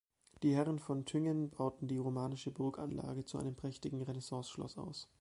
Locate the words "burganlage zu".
2.49-3.37